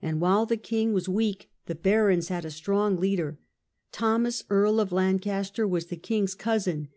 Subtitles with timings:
[0.00, 3.38] And while the king was weak the barons had a strong leader.
[3.92, 6.88] Thomas, Earl of Lancaster, was the king's cousin.